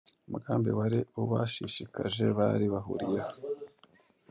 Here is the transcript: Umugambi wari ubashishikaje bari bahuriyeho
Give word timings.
Umugambi 0.27 0.69
wari 0.77 0.99
ubashishikaje 1.21 2.25
bari 2.37 2.65
bahuriyeho 2.73 3.31